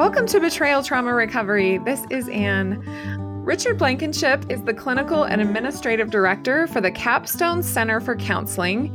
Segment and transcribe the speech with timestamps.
[0.00, 1.76] Welcome to Betrayal Trauma Recovery.
[1.76, 2.82] This is Anne.
[3.44, 8.90] Richard Blankenship is the clinical and administrative director for the Capstone Center for Counseling,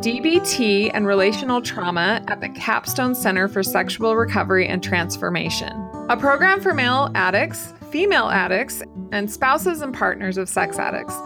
[0.00, 5.72] DBT, and Relational Trauma at the Capstone Center for Sexual Recovery and Transformation,
[6.08, 11.16] a program for male addicts, female addicts, and spouses and partners of sex addicts.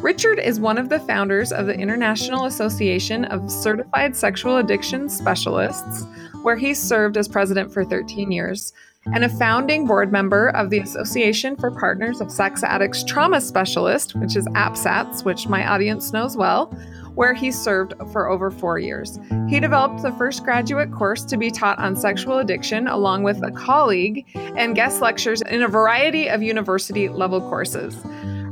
[0.00, 6.06] Richard is one of the founders of the International Association of Certified Sexual Addiction Specialists,
[6.42, 8.72] where he served as president for 13 years,
[9.06, 14.14] and a founding board member of the Association for Partners of Sex Addicts Trauma Specialist,
[14.16, 16.66] which is APSATS, which my audience knows well,
[17.14, 19.18] where he served for over four years.
[19.48, 23.50] He developed the first graduate course to be taught on sexual addiction, along with a
[23.50, 27.96] colleague, and guest lectures in a variety of university level courses.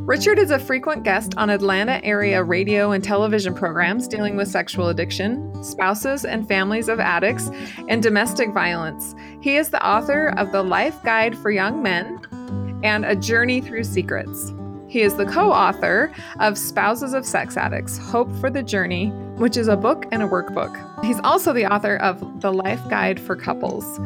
[0.07, 4.87] Richard is a frequent guest on Atlanta area radio and television programs dealing with sexual
[4.87, 7.51] addiction, spouses and families of addicts,
[7.89, 9.17] and domestic violence.
[9.41, 12.21] He is the author of The Life Guide for Young Men
[12.85, 14.53] and A Journey Through Secrets.
[14.87, 19.57] He is the co author of Spouses of Sex Addicts Hope for the Journey, which
[19.57, 21.05] is a book and a workbook.
[21.05, 23.99] He's also the author of The Life Guide for Couples.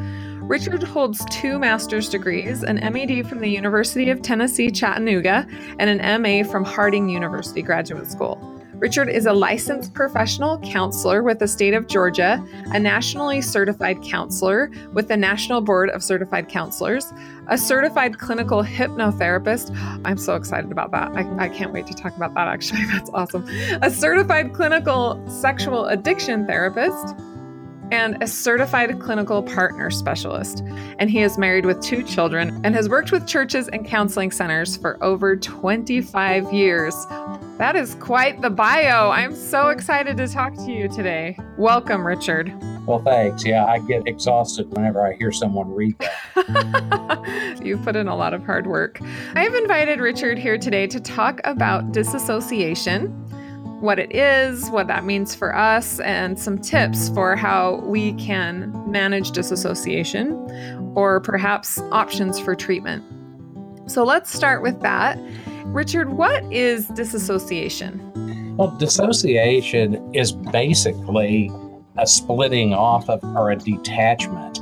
[0.51, 5.47] Richard holds two master's degrees an MAD from the University of Tennessee, Chattanooga,
[5.79, 8.37] and an MA from Harding University Graduate School.
[8.75, 14.73] Richard is a licensed professional counselor with the state of Georgia, a nationally certified counselor
[14.93, 17.13] with the National Board of Certified Counselors,
[17.47, 19.71] a certified clinical hypnotherapist.
[20.05, 21.13] I'm so excited about that.
[21.13, 22.85] I, I can't wait to talk about that actually.
[22.91, 23.47] That's awesome.
[23.83, 27.15] A certified clinical sexual addiction therapist
[27.91, 30.63] and a certified clinical partner specialist.
[30.99, 34.77] And he is married with two children and has worked with churches and counseling centers
[34.77, 36.95] for over 25 years.
[37.59, 39.11] That is quite the bio.
[39.11, 41.37] I'm so excited to talk to you today.
[41.59, 42.53] Welcome, Richard.
[42.87, 43.45] Well, thanks.
[43.45, 47.61] Yeah, I get exhausted whenever I hear someone read that.
[47.63, 49.01] You've put in a lot of hard work.
[49.35, 53.15] I have invited Richard here today to talk about disassociation
[53.81, 58.73] what it is, what that means for us, and some tips for how we can
[58.91, 60.35] manage disassociation
[60.95, 63.03] or perhaps options for treatment.
[63.91, 65.19] So let's start with that.
[65.65, 68.57] Richard, what is disassociation?
[68.57, 71.51] Well, dissociation is basically
[71.97, 74.60] a splitting off of or a detachment.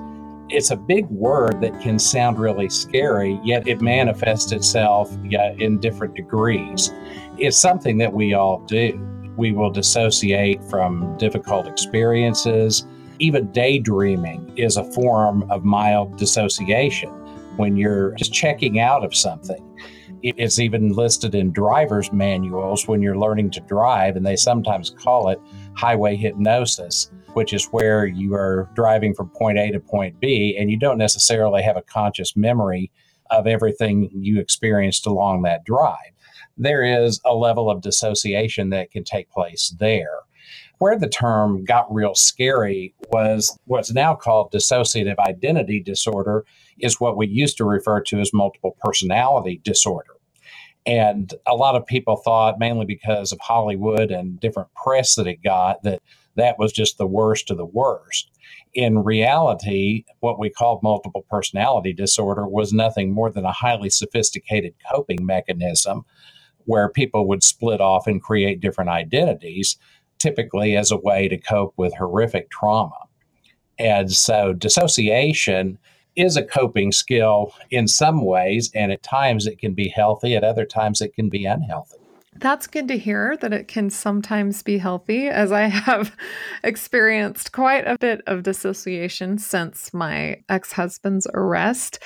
[0.51, 5.15] It's a big word that can sound really scary, yet it manifests itself
[5.59, 6.91] in different degrees.
[7.37, 8.99] It's something that we all do.
[9.37, 12.87] We will dissociate from difficult experiences.
[13.19, 17.11] Even daydreaming is a form of mild dissociation
[17.59, 19.63] when you're just checking out of something.
[20.23, 25.29] It's even listed in driver's manuals when you're learning to drive, and they sometimes call
[25.29, 25.41] it
[25.79, 30.71] highway hypnosis, which is where you are driving from point A to point B, and
[30.71, 32.91] you don't necessarily have a conscious memory
[33.31, 36.13] of everything you experienced along that drive
[36.59, 40.21] there is a level of dissociation that can take place there.
[40.79, 46.45] Where the term got real scary was what's now called dissociative identity disorder,
[46.79, 50.15] is what we used to refer to as multiple personality disorder.
[50.89, 55.43] And a lot of people thought, mainly because of Hollywood and different press that it
[55.43, 56.01] got, that
[56.37, 58.31] that was just the worst of the worst.
[58.73, 64.73] In reality, what we called multiple personality disorder was nothing more than a highly sophisticated
[64.91, 66.07] coping mechanism
[66.65, 69.77] where people would split off and create different identities,
[70.19, 72.97] typically as a way to cope with horrific trauma.
[73.79, 75.79] And so dissociation
[76.19, 80.45] is a coping skill in some ways, and at times it can be healthy, at
[80.45, 81.99] other times it can be unhealthy.
[82.41, 86.15] That's good to hear that it can sometimes be healthy, as I have
[86.63, 91.99] experienced quite a bit of dissociation since my ex husband's arrest.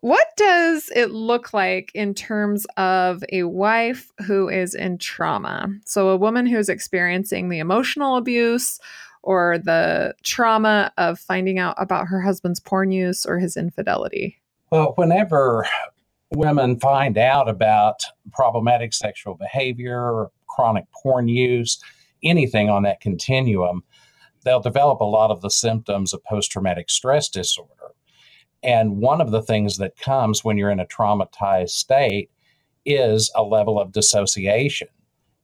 [0.00, 5.68] What does it look like in terms of a wife who is in trauma?
[5.86, 8.78] So, a woman who's experiencing the emotional abuse
[9.22, 14.40] or the trauma of finding out about her husband's porn use or his infidelity?
[14.70, 15.66] Well, whenever
[16.30, 18.02] women find out about
[18.32, 21.82] problematic sexual behavior, chronic porn use,
[22.22, 23.82] anything on that continuum,
[24.44, 27.70] they'll develop a lot of the symptoms of post traumatic stress disorder.
[28.62, 32.30] And one of the things that comes when you're in a traumatized state
[32.84, 34.88] is a level of dissociation.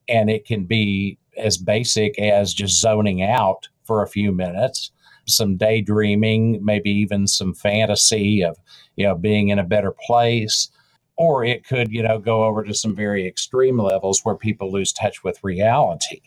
[0.09, 4.91] And it can be as basic as just zoning out for a few minutes,
[5.27, 8.59] some daydreaming, maybe even some fantasy of,
[8.97, 10.71] you know, being in a better place,
[11.17, 14.93] or it could, you know, go over to some very extreme levels where people lose
[14.93, 16.21] touch with reality.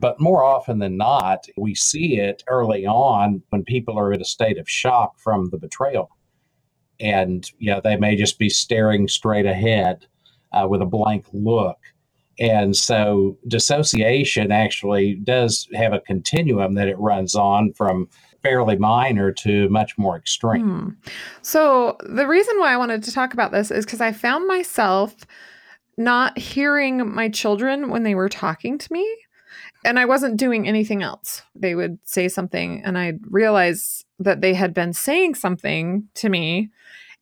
[0.00, 4.26] But more often than not, we see it early on when people are in a
[4.26, 6.10] state of shock from the betrayal.
[7.00, 10.06] and you know they may just be staring straight ahead
[10.52, 11.78] uh, with a blank look.
[12.40, 18.08] And so dissociation actually does have a continuum that it runs on from
[18.42, 20.68] fairly minor to much more extreme.
[20.68, 21.10] Hmm.
[21.42, 25.16] So the reason why I wanted to talk about this is because I found myself
[25.96, 29.16] not hearing my children when they were talking to me
[29.84, 31.42] and I wasn't doing anything else.
[31.54, 36.70] They would say something, and I'd realize that they had been saying something to me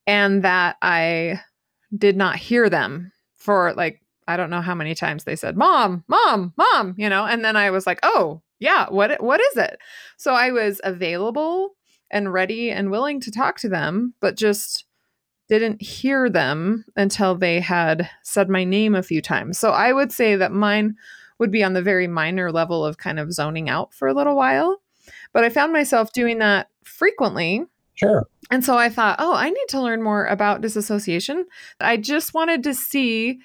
[0.06, 1.40] and that I
[1.96, 6.04] did not hear them for like, I don't know how many times they said, Mom,
[6.08, 9.78] Mom, Mom, you know, and then I was like, Oh, yeah, what what is it?
[10.16, 11.76] So I was available
[12.10, 14.84] and ready and willing to talk to them, but just
[15.48, 19.58] didn't hear them until they had said my name a few times.
[19.58, 20.96] So I would say that mine
[21.38, 24.34] would be on the very minor level of kind of zoning out for a little
[24.34, 24.80] while.
[25.32, 27.64] But I found myself doing that frequently.
[27.94, 28.26] Sure.
[28.50, 31.46] And so I thought, oh, I need to learn more about disassociation.
[31.80, 33.40] I just wanted to see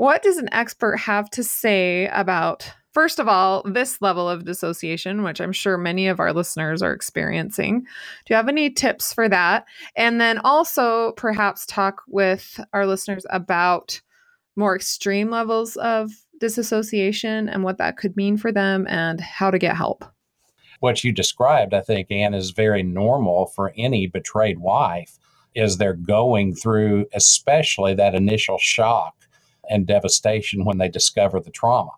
[0.00, 5.22] what does an expert have to say about First of all, this level of dissociation,
[5.22, 7.82] which I'm sure many of our listeners are experiencing.
[7.82, 7.86] Do
[8.30, 9.64] you have any tips for that?
[9.94, 14.00] And then also perhaps talk with our listeners about
[14.56, 16.10] more extreme levels of
[16.40, 20.04] disassociation and what that could mean for them and how to get help.
[20.80, 25.16] What you described, I think, Anne, is very normal for any betrayed wife
[25.54, 29.14] is they're going through especially that initial shock
[29.70, 31.92] and devastation when they discover the trauma.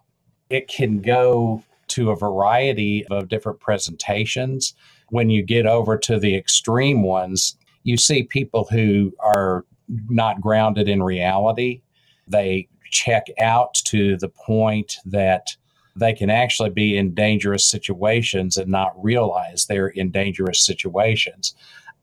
[0.51, 4.75] It can go to a variety of different presentations.
[5.09, 9.65] When you get over to the extreme ones, you see people who are
[10.09, 11.83] not grounded in reality.
[12.29, 15.57] They check out to the point that
[15.97, 21.55] they can actually be in dangerous situations and not realize they're in dangerous situations.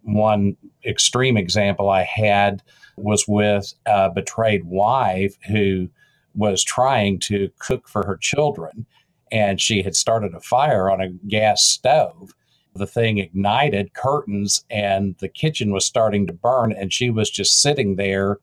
[0.01, 0.55] One
[0.85, 2.61] extreme example I had
[3.01, 5.89] was with a betrayed wife who
[6.35, 8.85] was trying to cook for her children
[9.31, 12.33] and she had started a fire on a gas stove.
[12.75, 17.61] The thing ignited curtains and the kitchen was starting to burn, and she was just
[17.61, 18.37] sitting there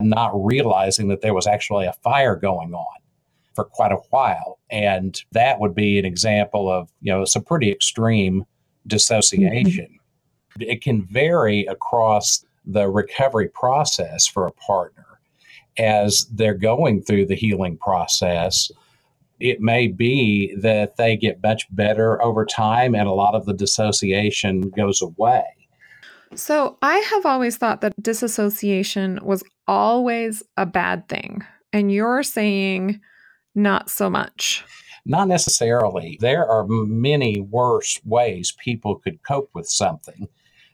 [0.00, 2.96] not realizing that there was actually a fire going on
[3.54, 4.58] for quite a while.
[4.70, 8.44] And that would be an example of, you know, some pretty extreme
[8.86, 9.98] dissociation.
[10.58, 10.62] Mm-hmm.
[10.62, 15.04] It can vary across the recovery process for a partner
[15.78, 18.70] as they're going through the healing process.
[19.38, 23.52] It may be that they get much better over time and a lot of the
[23.52, 25.44] dissociation goes away.
[26.34, 31.42] So, I have always thought that disassociation was always a bad thing.
[31.72, 33.00] And you're saying
[33.54, 34.64] not so much.
[35.04, 36.18] Not necessarily.
[36.20, 40.28] There are many worse ways people could cope with something.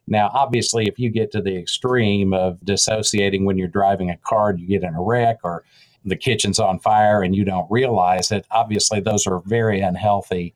[0.07, 4.51] Now, obviously, if you get to the extreme of dissociating when you're driving a car,
[4.51, 5.65] and you get in a wreck, or
[6.05, 10.55] the kitchen's on fire and you don't realize it, obviously, those are very unhealthy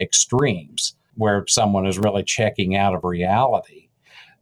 [0.00, 3.88] extremes where someone is really checking out of reality.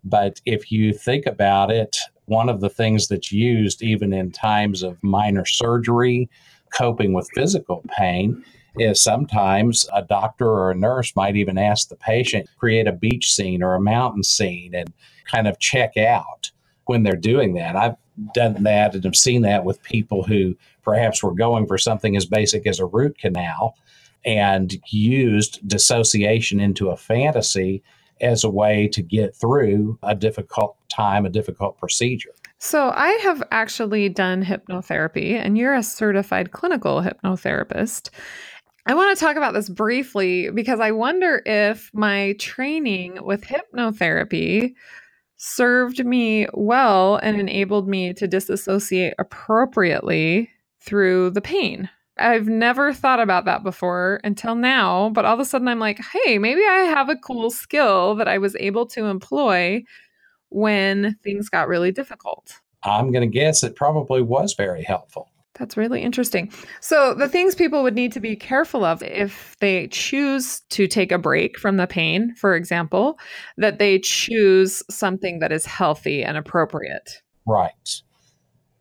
[0.05, 4.83] But if you think about it, one of the things that's used even in times
[4.83, 6.29] of minor surgery,
[6.73, 8.45] coping with physical pain,
[8.79, 13.33] is sometimes a doctor or a nurse might even ask the patient create a beach
[13.33, 14.93] scene or a mountain scene and
[15.31, 16.51] kind of check out
[16.87, 17.77] when they're doing that.
[17.77, 17.97] I've
[18.35, 22.25] done that and have seen that with people who perhaps were going for something as
[22.25, 23.77] basic as a root canal
[24.25, 27.83] and used dissociation into a fantasy
[28.21, 32.31] as a way to get through a difficult time, a difficult procedure.
[32.59, 38.09] So, I have actually done hypnotherapy, and you're a certified clinical hypnotherapist.
[38.89, 44.75] I want to talk about this briefly because I wonder if my training with hypnotherapy
[45.37, 50.51] served me well and enabled me to disassociate appropriately
[50.81, 51.91] through the pain.
[52.17, 55.99] I've never thought about that before until now, but all of a sudden I'm like,
[55.99, 59.83] hey, maybe I have a cool skill that I was able to employ
[60.49, 62.61] when things got really difficult.
[62.85, 65.29] I'm going to guess it probably was very helpful.
[65.59, 66.53] That's really interesting.
[66.81, 71.13] So, the things people would need to be careful of if they choose to take
[71.13, 73.19] a break from the pain, for example,
[73.57, 77.23] that they choose something that is healthy and appropriate.
[77.47, 78.03] Right.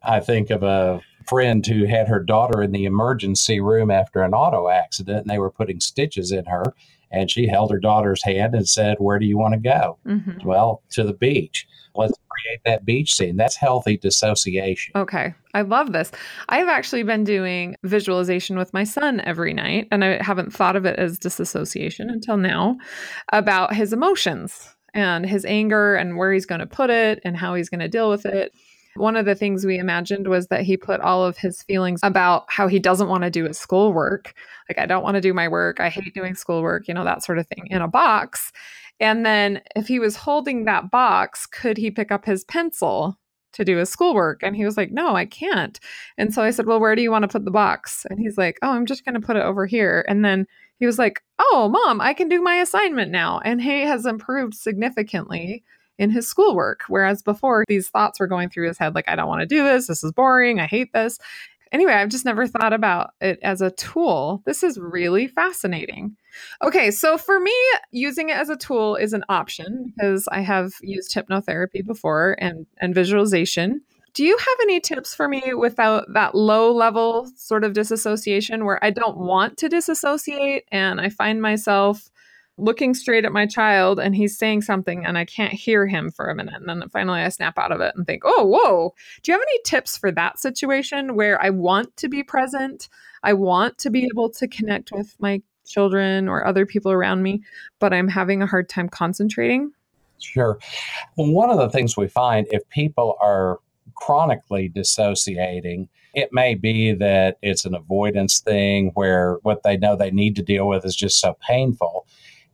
[0.04, 4.34] I think of a friend who had her daughter in the emergency room after an
[4.34, 6.64] auto accident and they were putting stitches in her
[7.12, 10.48] and she held her daughter's hand and said where do you want to go mm-hmm.
[10.48, 13.38] well to the beach let's create that beach scene.
[13.38, 14.94] That's healthy dissociation.
[14.96, 15.34] Okay.
[15.54, 16.12] I love this.
[16.50, 20.86] I've actually been doing visualization with my son every night and i haven't thought of
[20.86, 22.78] it as disassociation until now
[23.32, 27.54] about his emotions and his anger and where he's going to put it and how
[27.54, 28.54] he's going to deal with it.
[28.96, 32.46] One of the things we imagined was that he put all of his feelings about
[32.48, 34.34] how he doesn't want to do his schoolwork.
[34.70, 35.80] Like, I don't want to do my work.
[35.80, 38.52] I hate doing schoolwork, you know, that sort of thing in a box.
[39.00, 43.20] And then if he was holding that box, could he pick up his pencil
[43.54, 44.42] to do his schoolwork?
[44.44, 45.80] And he was like, No, I can't.
[46.18, 48.06] And so I said, Well, where do you want to put the box?
[48.10, 50.06] And he's like, Oh, I'm just going to put it over here.
[50.08, 50.48] And then
[50.80, 53.40] he was like, Oh, mom, I can do my assignment now.
[53.44, 55.64] And he has improved significantly
[55.98, 56.82] in his schoolwork.
[56.88, 59.64] Whereas before, these thoughts were going through his head like, I don't want to do
[59.64, 59.88] this.
[59.88, 60.60] This is boring.
[60.60, 61.20] I hate this.
[61.72, 64.42] Anyway, I've just never thought about it as a tool.
[64.46, 66.16] This is really fascinating.
[66.64, 67.54] Okay, so for me,
[67.92, 72.66] using it as a tool is an option because I have used hypnotherapy before and,
[72.80, 73.82] and visualization.
[74.14, 78.82] Do you have any tips for me without that low level sort of disassociation where
[78.82, 82.10] I don't want to disassociate and I find myself
[82.58, 86.30] looking straight at my child and he's saying something and I can't hear him for
[86.30, 86.56] a minute.
[86.56, 88.94] And then finally I snap out of it and think, oh, whoa.
[89.22, 92.88] Do you have any tips for that situation where I want to be present?
[93.24, 97.42] I want to be able to connect with my children or other people around me,
[97.80, 99.72] but I'm having a hard time concentrating?
[100.20, 100.58] Sure.
[101.16, 103.60] One of the things we find if people are
[103.96, 110.12] chronically dissociating, it may be that it's an avoidance thing where what they know they
[110.12, 112.08] need to deal with is just so painful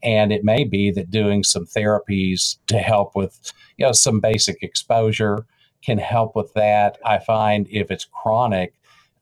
[0.04, 4.62] and it may be that doing some therapies to help with, you know, some basic
[4.64, 5.46] exposure
[5.84, 6.98] can help with that.
[7.06, 8.74] I find if it's chronic,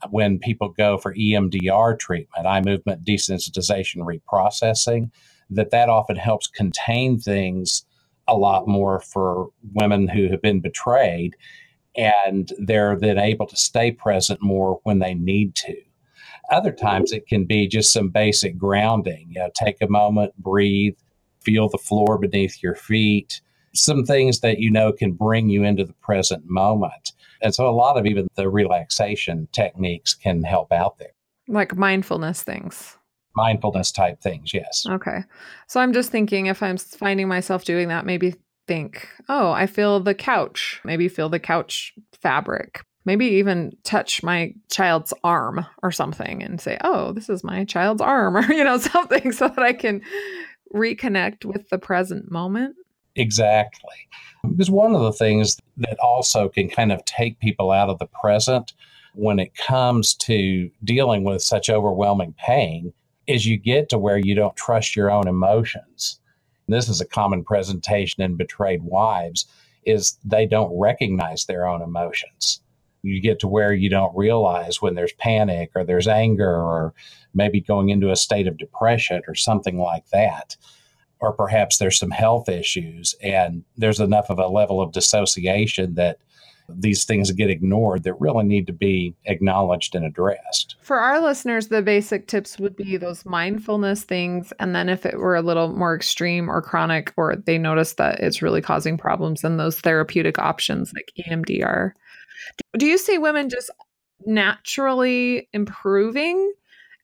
[0.10, 5.12] when people go for EMDR treatment, eye movement desensitization reprocessing,
[5.50, 7.86] that that often helps contain things
[8.28, 11.36] a lot more for women who have been betrayed
[11.98, 15.76] and they're then able to stay present more when they need to.
[16.52, 19.28] Other times it can be just some basic grounding.
[19.30, 20.96] You know, take a moment, breathe,
[21.42, 23.42] feel the floor beneath your feet,
[23.74, 27.12] some things that you know can bring you into the present moment.
[27.42, 31.14] And so a lot of even the relaxation techniques can help out there.
[31.48, 32.98] Like mindfulness things.
[33.36, 34.86] Mindfulness type things, yes.
[34.90, 35.24] Okay.
[35.68, 38.36] So I'm just thinking if I'm finding myself doing that, maybe
[38.68, 40.82] think, oh, I feel the couch.
[40.84, 46.78] Maybe feel the couch fabric maybe even touch my child's arm or something and say,
[46.84, 50.02] oh, this is my child's arm, or, you know, something so that I can
[50.74, 52.76] reconnect with the present moment.
[53.16, 54.08] Exactly.
[54.48, 58.08] Because one of the things that also can kind of take people out of the
[58.08, 58.74] present
[59.16, 62.94] when it comes to dealing with such overwhelming pain
[63.28, 66.20] is you get to where you don't trust your own emotions.
[66.68, 69.48] this is a common presentation in betrayed wives
[69.86, 72.62] is they don't recognize their own emotions
[73.02, 76.94] you get to where you don't realize when there's panic or there's anger or
[77.34, 80.58] maybe going into a state of depression or something like that.
[81.22, 86.20] Or perhaps there's some health issues and there's enough of a level of dissociation that
[86.78, 90.76] these things get ignored that really need to be acknowledged and addressed.
[90.82, 94.54] For our listeners, the basic tips would be those mindfulness things.
[94.60, 98.20] And then if it were a little more extreme or chronic, or they notice that
[98.20, 101.94] it's really causing problems, then those therapeutic options like EMDR.
[102.78, 103.70] Do you see women just
[104.26, 106.54] naturally improving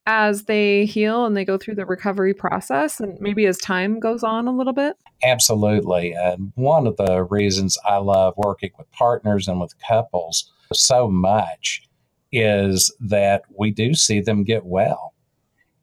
[0.08, 4.24] as they heal and they go through the recovery process and maybe as time goes
[4.24, 4.96] on a little bit?
[5.24, 6.14] Absolutely.
[6.14, 11.84] And one of the reasons I love working with partners and with couples so much
[12.32, 15.14] is that we do see them get well.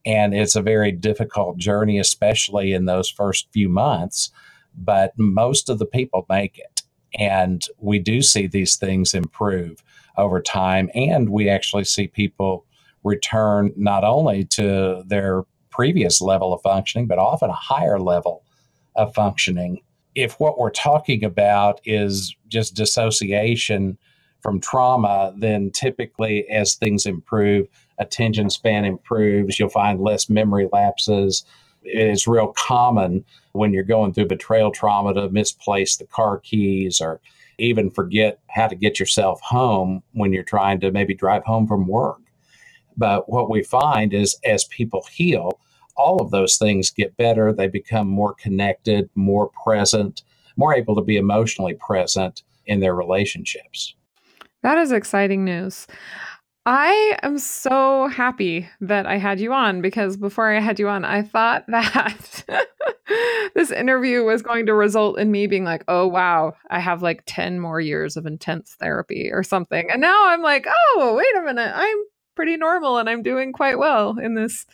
[0.04, 4.30] And it's a very difficult journey, especially in those first few months,
[4.76, 6.71] but most of the people make it.
[7.18, 9.82] And we do see these things improve
[10.16, 10.90] over time.
[10.94, 12.64] And we actually see people
[13.04, 18.44] return not only to their previous level of functioning, but often a higher level
[18.94, 19.80] of functioning.
[20.14, 23.96] If what we're talking about is just dissociation
[24.40, 27.66] from trauma, then typically as things improve,
[27.98, 31.44] attention span improves, you'll find less memory lapses.
[31.84, 37.20] It's real common when you're going through betrayal trauma to misplace the car keys or
[37.58, 41.86] even forget how to get yourself home when you're trying to maybe drive home from
[41.86, 42.20] work.
[42.96, 45.58] But what we find is as people heal,
[45.96, 47.52] all of those things get better.
[47.52, 50.22] They become more connected, more present,
[50.56, 53.94] more able to be emotionally present in their relationships.
[54.62, 55.86] That is exciting news.
[56.64, 61.04] I am so happy that I had you on because before I had you on,
[61.04, 62.44] I thought that
[63.54, 67.24] this interview was going to result in me being like, oh, wow, I have like
[67.26, 69.90] 10 more years of intense therapy or something.
[69.90, 71.98] And now I'm like, oh, wait a minute, I'm
[72.36, 74.64] pretty normal and I'm doing quite well in this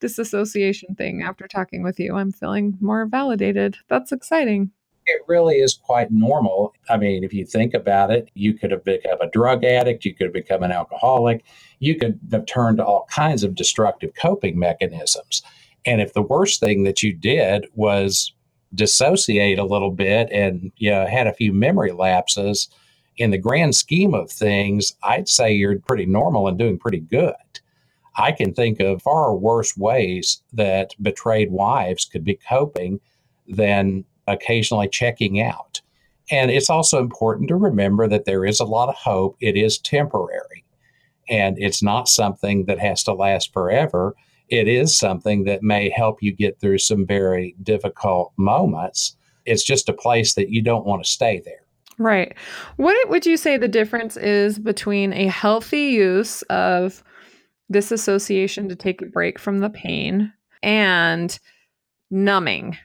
[0.00, 1.22] disassociation thing.
[1.22, 3.76] After talking with you, I'm feeling more validated.
[3.88, 4.72] That's exciting.
[5.06, 6.74] It really is quite normal.
[6.88, 10.14] I mean, if you think about it, you could have become a drug addict, you
[10.14, 11.44] could have become an alcoholic,
[11.78, 15.42] you could have turned to all kinds of destructive coping mechanisms.
[15.84, 18.32] And if the worst thing that you did was
[18.74, 22.68] dissociate a little bit and you know, had a few memory lapses,
[23.16, 27.34] in the grand scheme of things, I'd say you're pretty normal and doing pretty good.
[28.18, 33.00] I can think of far worse ways that betrayed wives could be coping
[33.46, 35.80] than occasionally checking out.
[36.30, 39.36] And it's also important to remember that there is a lot of hope.
[39.40, 40.64] It is temporary
[41.28, 44.14] and it's not something that has to last forever.
[44.48, 49.16] It is something that may help you get through some very difficult moments.
[49.44, 51.62] It's just a place that you don't want to stay there.
[51.98, 52.34] Right.
[52.76, 57.02] What would you say the difference is between a healthy use of
[57.70, 61.38] disassociation to take a break from the pain and
[62.10, 62.76] numbing?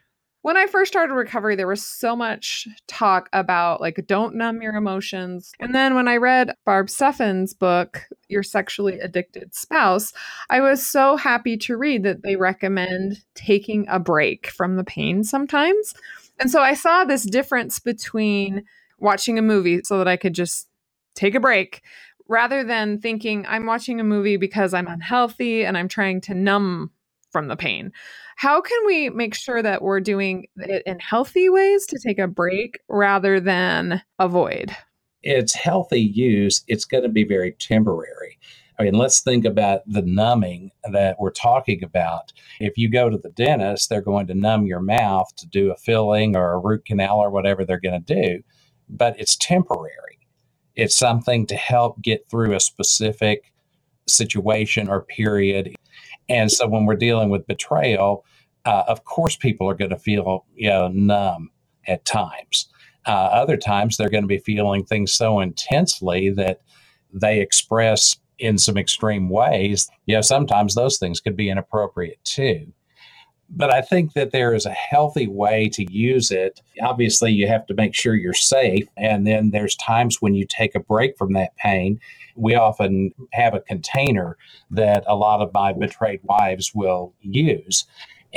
[0.43, 4.75] When I first started recovery, there was so much talk about like, don't numb your
[4.75, 5.51] emotions.
[5.59, 10.13] And then when I read Barb Steffens' book, Your Sexually Addicted Spouse,
[10.49, 15.23] I was so happy to read that they recommend taking a break from the pain
[15.23, 15.93] sometimes.
[16.39, 18.63] And so I saw this difference between
[18.97, 20.67] watching a movie so that I could just
[21.13, 21.83] take a break
[22.27, 26.91] rather than thinking I'm watching a movie because I'm unhealthy and I'm trying to numb
[27.31, 27.91] from the pain.
[28.35, 32.27] How can we make sure that we're doing it in healthy ways to take a
[32.27, 34.75] break rather than avoid?
[35.23, 38.39] It's healthy use, it's going to be very temporary.
[38.79, 42.33] I mean, let's think about the numbing that we're talking about.
[42.59, 45.75] If you go to the dentist, they're going to numb your mouth to do a
[45.75, 48.41] filling or a root canal or whatever they're going to do,
[48.89, 50.17] but it's temporary.
[50.75, 53.51] It's something to help get through a specific
[54.07, 55.75] situation or period
[56.29, 58.25] and so when we're dealing with betrayal,
[58.65, 61.49] uh, of course, people are going to feel you know numb
[61.87, 62.67] at times.
[63.05, 66.61] Uh, other times, they're going to be feeling things so intensely that
[67.11, 69.89] they express in some extreme ways.
[70.05, 72.71] You know, sometimes those things could be inappropriate too.
[73.53, 76.61] But I think that there is a healthy way to use it.
[76.81, 78.87] Obviously, you have to make sure you're safe.
[78.97, 81.99] And then there's times when you take a break from that pain
[82.35, 84.37] we often have a container
[84.71, 87.85] that a lot of my betrayed wives will use.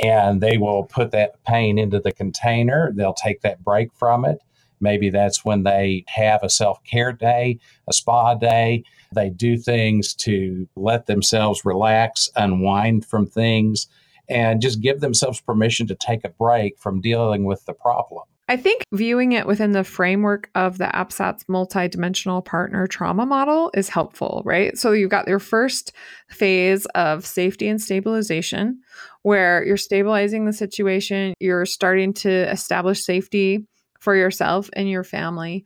[0.03, 2.91] And they will put that pain into the container.
[2.93, 4.39] They'll take that break from it.
[4.81, 8.83] Maybe that's when they have a self care day, a spa day.
[9.13, 13.87] They do things to let themselves relax, unwind from things,
[14.29, 18.23] and just give themselves permission to take a break from dealing with the problem.
[18.47, 23.89] I think viewing it within the framework of the APSATS multidimensional partner trauma model is
[23.89, 24.77] helpful, right?
[24.77, 25.93] So you've got your first
[26.29, 28.79] phase of safety and stabilization,
[29.23, 33.65] where you're stabilizing the situation, you're starting to establish safety
[33.99, 35.65] for yourself and your family.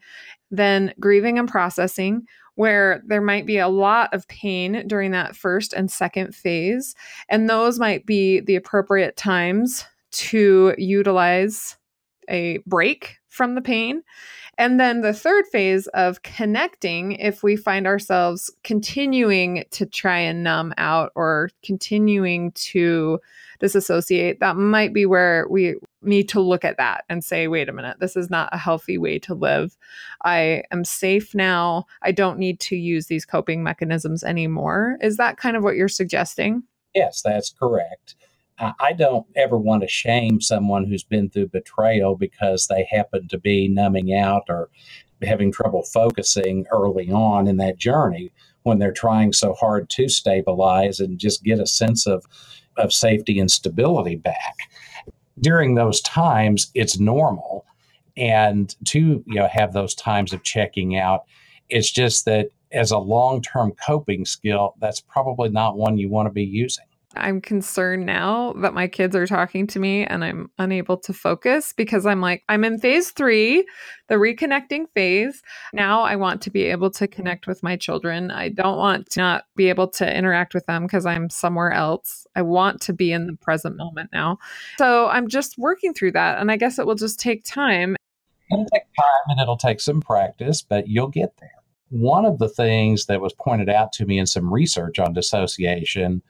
[0.49, 2.25] Then grieving and processing,
[2.59, 6.93] where there might be a lot of pain during that first and second phase.
[7.29, 11.77] And those might be the appropriate times to utilize
[12.27, 14.03] a break from the pain.
[14.57, 20.43] And then the third phase of connecting, if we find ourselves continuing to try and
[20.43, 23.21] numb out or continuing to
[23.59, 27.73] disassociate, that might be where we need to look at that and say, wait a
[27.73, 29.75] minute, this is not a healthy way to live.
[30.23, 31.85] I am safe now.
[32.01, 34.97] I don't need to use these coping mechanisms anymore.
[35.01, 36.63] Is that kind of what you're suggesting?
[36.95, 38.15] Yes, that's correct.
[38.57, 43.37] I don't ever want to shame someone who's been through betrayal because they happen to
[43.37, 44.69] be numbing out or
[45.21, 48.31] having trouble focusing early on in that journey
[48.63, 52.25] when they're trying so hard to stabilize and just get a sense of,
[52.79, 54.55] of safety and stability back.
[55.39, 57.65] During those times, it's normal.
[58.17, 61.23] And to you know have those times of checking out,
[61.69, 66.31] it's just that as a long-term coping skill, that's probably not one you want to
[66.31, 66.85] be using.
[67.15, 71.73] I'm concerned now that my kids are talking to me and I'm unable to focus
[71.73, 73.65] because I'm like, I'm in phase three,
[74.09, 75.41] the reconnecting phase.
[75.73, 78.29] Now I want to be able to connect with my children.
[78.29, 82.27] I don't want to not be able to interact with them because I'm somewhere else.
[82.35, 84.37] I want to be in the present moment now.
[84.77, 86.39] So I'm just working through that.
[86.39, 87.95] And I guess it will just take time.
[88.51, 91.49] It'll take time and it'll take some practice, but you'll get there.
[91.89, 96.21] One of the things that was pointed out to me in some research on dissociation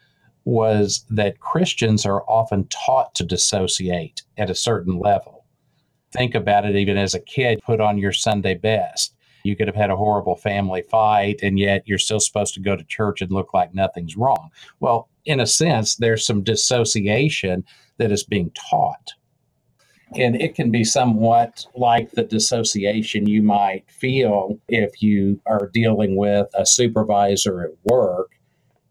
[0.49, 5.45] was that Christians are often taught to dissociate at a certain level.
[6.11, 9.15] Think about it even as a kid, put on your Sunday best.
[9.43, 12.75] You could have had a horrible family fight, and yet you're still supposed to go
[12.75, 14.49] to church and look like nothing's wrong.
[14.79, 17.63] Well, in a sense, there's some dissociation
[17.97, 19.13] that is being taught.
[20.15, 26.15] And it can be somewhat like the dissociation you might feel if you are dealing
[26.15, 28.38] with a supervisor at work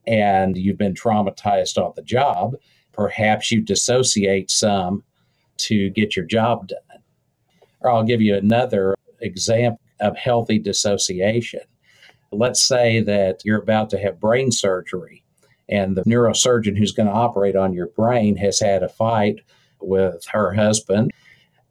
[0.08, 2.56] and you've been traumatized on the job.
[2.92, 5.04] Perhaps you dissociate some
[5.58, 7.02] to get your job done.
[7.80, 11.60] Or I'll give you another example of healthy dissociation.
[12.32, 15.22] Let's say that you're about to have brain surgery,
[15.68, 19.40] and the neurosurgeon who's going to operate on your brain has had a fight
[19.80, 21.10] with her husband.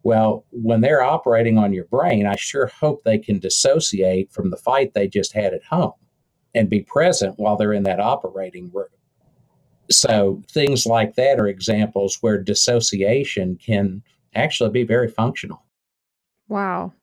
[0.04, 4.58] Well, when they're operating on your brain, I sure hope they can dissociate from the
[4.58, 5.93] fight they just had at home
[6.58, 8.88] and be present while they're in that operating room.
[9.89, 14.04] So, things like that are examples where dissociation can
[14.36, 15.63] actually be very functional.
[16.50, 16.93] Wow.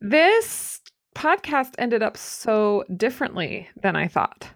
[0.00, 0.80] This
[1.14, 4.50] podcast ended up so differently than I thought.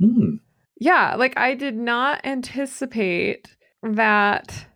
[0.00, 0.38] Mm.
[0.78, 4.66] Yeah, like I did not anticipate that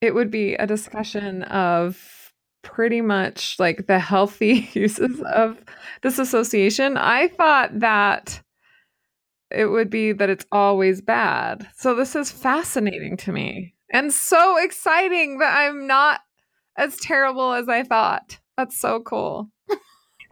[0.00, 2.25] it would be a discussion of
[2.66, 5.56] pretty much like the healthy uses of
[6.02, 6.96] disassociation.
[6.96, 8.42] I thought that
[9.52, 11.68] it would be that it's always bad.
[11.76, 16.22] So this is fascinating to me and so exciting that I'm not
[16.76, 18.40] as terrible as I thought.
[18.56, 19.48] That's so cool.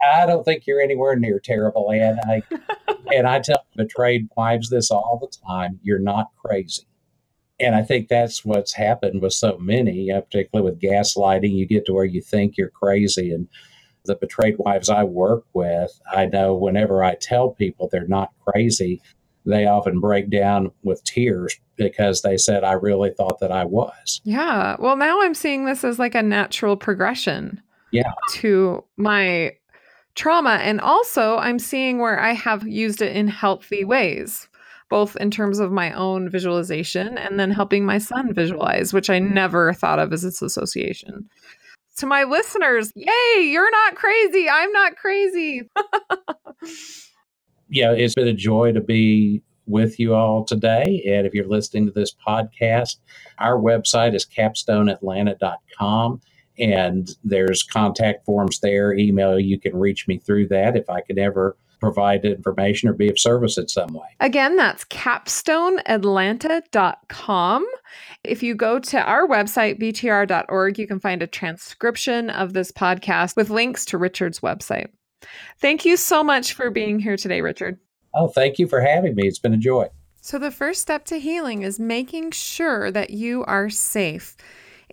[0.03, 2.19] I don't think you're anywhere near terrible, Ann.
[2.25, 2.43] I,
[3.15, 5.79] and I tell betrayed wives this all the time.
[5.83, 6.83] You're not crazy.
[7.59, 11.55] And I think that's what's happened with so many, particularly with gaslighting.
[11.55, 13.31] You get to where you think you're crazy.
[13.31, 13.47] And
[14.03, 19.01] the betrayed wives I work with, I know whenever I tell people they're not crazy,
[19.45, 24.21] they often break down with tears because they said, I really thought that I was.
[24.23, 24.75] Yeah.
[24.79, 27.61] Well, now I'm seeing this as like a natural progression.
[27.91, 28.11] Yeah.
[28.33, 29.53] To my
[30.15, 30.59] trauma.
[30.61, 34.49] And also, I'm seeing where I have used it in healthy ways,
[34.89, 39.19] both in terms of my own visualization and then helping my son visualize, which I
[39.19, 41.29] never thought of as disassociation.
[41.97, 44.49] To my listeners, yay, you're not crazy.
[44.49, 45.69] I'm not crazy.
[47.69, 51.03] yeah, it's been a joy to be with you all today.
[51.07, 52.97] And if you're listening to this podcast,
[53.39, 56.21] our website is capstoneatlanta.com
[56.57, 59.39] and there's contact forms there, email.
[59.39, 63.19] You can reach me through that if I could ever provide information or be of
[63.19, 64.07] service in some way.
[64.19, 67.67] Again, that's capstoneatlanta.com.
[68.23, 73.35] If you go to our website, btr.org, you can find a transcription of this podcast
[73.35, 74.87] with links to Richard's website.
[75.59, 77.79] Thank you so much for being here today, Richard.
[78.13, 79.27] Oh, thank you for having me.
[79.27, 79.87] It's been a joy.
[80.21, 84.35] So, the first step to healing is making sure that you are safe.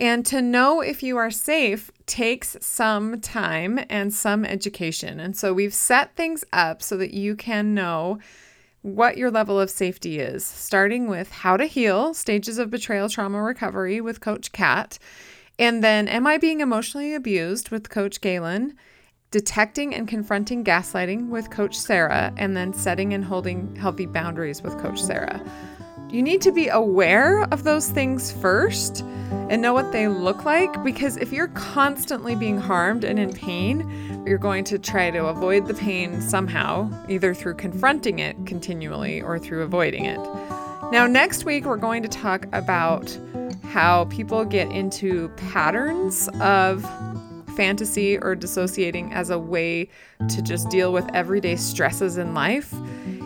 [0.02, 5.20] And to know if you are safe takes some time and some education.
[5.20, 8.18] And so we've set things up so that you can know
[8.80, 13.40] what your level of safety is, starting with how to heal, stages of betrayal trauma
[13.40, 14.98] recovery with Coach Kat.
[15.56, 18.74] And then, am I being emotionally abused with Coach Galen?
[19.30, 24.76] Detecting and confronting gaslighting with Coach Sarah, and then setting and holding healthy boundaries with
[24.78, 25.40] Coach Sarah.
[26.12, 29.00] You need to be aware of those things first
[29.48, 34.22] and know what they look like because if you're constantly being harmed and in pain,
[34.26, 39.38] you're going to try to avoid the pain somehow, either through confronting it continually or
[39.38, 40.18] through avoiding it.
[40.92, 43.18] Now, next week, we're going to talk about
[43.70, 46.82] how people get into patterns of
[47.56, 49.88] fantasy or dissociating as a way
[50.28, 52.74] to just deal with everyday stresses in life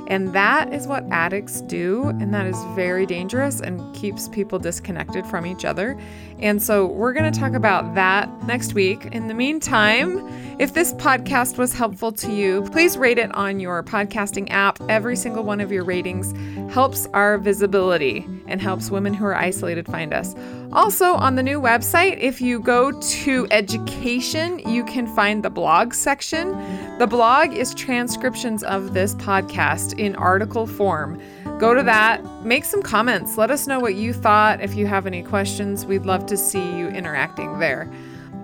[0.07, 2.09] and that is what addicts do.
[2.09, 5.99] And that is very dangerous and keeps people disconnected from each other.
[6.39, 9.07] And so we're going to talk about that next week.
[9.07, 10.19] In the meantime,
[10.59, 14.81] if this podcast was helpful to you, please rate it on your podcasting app.
[14.89, 16.33] Every single one of your ratings
[16.73, 20.35] helps our visibility and helps women who are isolated find us.
[20.73, 25.93] Also, on the new website, if you go to education, you can find the blog
[25.93, 26.53] section.
[26.99, 31.21] The blog is transcriptions of this podcast in article form.
[31.59, 33.37] Go to that, make some comments.
[33.37, 34.63] Let us know what you thought.
[34.63, 37.91] If you have any questions, we'd love to see you interacting there.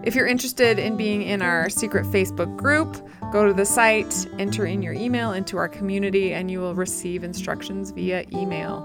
[0.05, 2.97] If you're interested in being in our secret Facebook group,
[3.31, 7.23] go to the site, enter in your email into our community, and you will receive
[7.23, 8.83] instructions via email.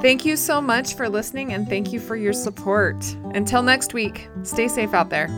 [0.00, 3.04] Thank you so much for listening and thank you for your support.
[3.34, 5.28] Until next week, stay safe out there.